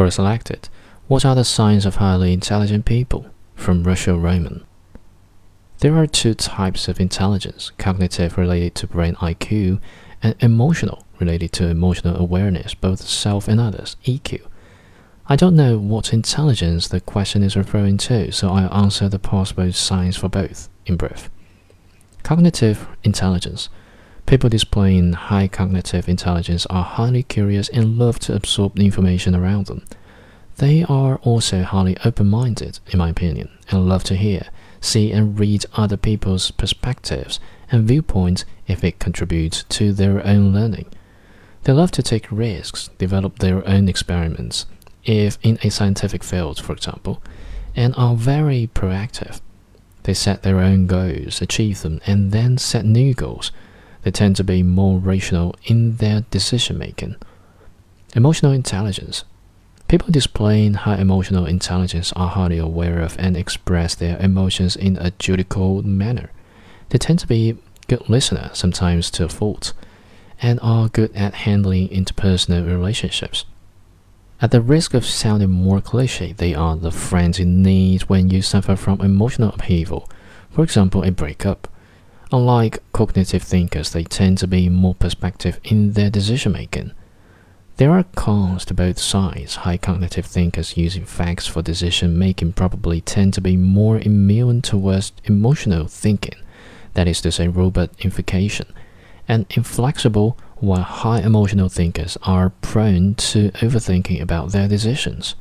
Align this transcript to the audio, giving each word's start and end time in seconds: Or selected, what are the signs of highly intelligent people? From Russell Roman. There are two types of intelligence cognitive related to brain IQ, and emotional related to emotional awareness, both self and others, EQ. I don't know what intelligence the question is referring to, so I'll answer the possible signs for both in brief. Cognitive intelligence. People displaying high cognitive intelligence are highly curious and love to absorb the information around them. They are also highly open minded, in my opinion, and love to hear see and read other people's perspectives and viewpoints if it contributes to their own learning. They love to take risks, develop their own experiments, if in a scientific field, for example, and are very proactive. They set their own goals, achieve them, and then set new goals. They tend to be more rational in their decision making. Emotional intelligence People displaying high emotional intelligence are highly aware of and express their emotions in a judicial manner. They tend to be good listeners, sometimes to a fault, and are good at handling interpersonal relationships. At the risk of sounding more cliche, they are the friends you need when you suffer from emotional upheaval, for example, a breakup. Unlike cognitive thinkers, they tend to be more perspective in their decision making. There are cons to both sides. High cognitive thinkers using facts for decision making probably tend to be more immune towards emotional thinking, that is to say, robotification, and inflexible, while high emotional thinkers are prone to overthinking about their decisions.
Or 0.00 0.10
selected, 0.10 0.70
what 1.08 1.26
are 1.26 1.34
the 1.34 1.44
signs 1.44 1.84
of 1.84 1.96
highly 1.96 2.32
intelligent 2.32 2.86
people? 2.86 3.26
From 3.54 3.84
Russell 3.84 4.18
Roman. 4.18 4.64
There 5.80 5.94
are 5.98 6.06
two 6.06 6.32
types 6.32 6.88
of 6.88 6.98
intelligence 6.98 7.70
cognitive 7.76 8.38
related 8.38 8.74
to 8.76 8.86
brain 8.86 9.14
IQ, 9.16 9.78
and 10.22 10.36
emotional 10.40 11.04
related 11.18 11.52
to 11.52 11.68
emotional 11.68 12.16
awareness, 12.16 12.72
both 12.72 13.02
self 13.02 13.46
and 13.46 13.60
others, 13.60 13.98
EQ. 14.06 14.40
I 15.26 15.36
don't 15.36 15.54
know 15.54 15.76
what 15.76 16.14
intelligence 16.14 16.88
the 16.88 17.02
question 17.02 17.42
is 17.42 17.54
referring 17.54 17.98
to, 17.98 18.32
so 18.32 18.48
I'll 18.48 18.72
answer 18.72 19.06
the 19.06 19.18
possible 19.18 19.70
signs 19.70 20.16
for 20.16 20.30
both 20.30 20.70
in 20.86 20.96
brief. 20.96 21.28
Cognitive 22.22 22.88
intelligence. 23.04 23.68
People 24.30 24.48
displaying 24.48 25.14
high 25.14 25.48
cognitive 25.48 26.08
intelligence 26.08 26.64
are 26.66 26.84
highly 26.84 27.24
curious 27.24 27.68
and 27.70 27.98
love 27.98 28.20
to 28.20 28.32
absorb 28.32 28.76
the 28.76 28.84
information 28.84 29.34
around 29.34 29.66
them. 29.66 29.84
They 30.58 30.84
are 30.84 31.16
also 31.24 31.64
highly 31.64 31.96
open 32.04 32.28
minded, 32.28 32.78
in 32.86 33.00
my 33.00 33.08
opinion, 33.08 33.48
and 33.72 33.88
love 33.88 34.04
to 34.04 34.14
hear 34.14 34.46
see 34.80 35.10
and 35.10 35.36
read 35.36 35.66
other 35.74 35.96
people's 35.96 36.52
perspectives 36.52 37.40
and 37.72 37.88
viewpoints 37.88 38.44
if 38.68 38.84
it 38.84 39.00
contributes 39.00 39.64
to 39.64 39.92
their 39.92 40.24
own 40.24 40.52
learning. 40.54 40.86
They 41.64 41.72
love 41.72 41.90
to 41.90 42.02
take 42.02 42.30
risks, 42.30 42.88
develop 42.98 43.40
their 43.40 43.66
own 43.66 43.88
experiments, 43.88 44.64
if 45.04 45.38
in 45.42 45.58
a 45.64 45.70
scientific 45.70 46.22
field, 46.22 46.60
for 46.60 46.72
example, 46.72 47.20
and 47.74 47.94
are 47.96 48.14
very 48.14 48.70
proactive. 48.74 49.40
They 50.04 50.14
set 50.14 50.44
their 50.44 50.60
own 50.60 50.86
goals, 50.86 51.42
achieve 51.42 51.82
them, 51.82 52.00
and 52.06 52.30
then 52.30 52.58
set 52.58 52.84
new 52.84 53.12
goals. 53.12 53.50
They 54.02 54.10
tend 54.10 54.36
to 54.36 54.44
be 54.44 54.62
more 54.62 54.98
rational 54.98 55.54
in 55.64 55.96
their 55.96 56.22
decision 56.30 56.78
making. 56.78 57.16
Emotional 58.14 58.52
intelligence 58.52 59.24
People 59.90 60.12
displaying 60.12 60.74
high 60.74 60.98
emotional 60.98 61.46
intelligence 61.46 62.12
are 62.14 62.28
highly 62.28 62.58
aware 62.58 63.00
of 63.00 63.16
and 63.18 63.36
express 63.36 63.96
their 63.96 64.16
emotions 64.18 64.76
in 64.76 64.96
a 64.98 65.10
judicial 65.18 65.82
manner. 65.82 66.30
They 66.90 66.98
tend 66.98 67.18
to 67.18 67.26
be 67.26 67.56
good 67.88 68.08
listeners, 68.08 68.56
sometimes 68.56 69.10
to 69.10 69.24
a 69.24 69.28
fault, 69.28 69.72
and 70.40 70.60
are 70.62 70.88
good 70.88 71.12
at 71.16 71.34
handling 71.34 71.88
interpersonal 71.88 72.64
relationships. 72.64 73.46
At 74.40 74.52
the 74.52 74.60
risk 74.60 74.94
of 74.94 75.04
sounding 75.04 75.50
more 75.50 75.80
cliche, 75.80 76.34
they 76.34 76.54
are 76.54 76.76
the 76.76 76.92
friends 76.92 77.40
you 77.40 77.46
need 77.46 78.02
when 78.02 78.30
you 78.30 78.42
suffer 78.42 78.76
from 78.76 79.00
emotional 79.00 79.52
upheaval, 79.52 80.08
for 80.50 80.62
example, 80.62 81.02
a 81.02 81.10
breakup. 81.10 81.66
Unlike 82.32 82.80
cognitive 82.92 83.42
thinkers, 83.42 83.90
they 83.90 84.04
tend 84.04 84.38
to 84.38 84.46
be 84.46 84.68
more 84.68 84.94
perspective 84.94 85.58
in 85.64 85.94
their 85.94 86.10
decision 86.10 86.52
making. 86.52 86.92
There 87.76 87.90
are 87.90 88.04
cons 88.14 88.64
to 88.66 88.74
both 88.74 89.00
sides. 89.00 89.56
High 89.56 89.78
cognitive 89.78 90.26
thinkers 90.26 90.76
using 90.76 91.04
facts 91.04 91.48
for 91.48 91.60
decision 91.60 92.16
making 92.16 92.52
probably 92.52 93.00
tend 93.00 93.34
to 93.34 93.40
be 93.40 93.56
more 93.56 93.98
immune 93.98 94.62
towards 94.62 95.12
emotional 95.24 95.88
thinking, 95.88 96.38
that 96.94 97.08
is 97.08 97.20
to 97.22 97.32
say, 97.32 97.48
robotification, 97.48 98.66
and 99.26 99.46
inflexible, 99.50 100.38
while 100.56 100.82
high 100.82 101.20
emotional 101.22 101.68
thinkers 101.68 102.16
are 102.22 102.50
prone 102.60 103.14
to 103.16 103.50
overthinking 103.52 104.20
about 104.20 104.52
their 104.52 104.68
decisions. 104.68 105.34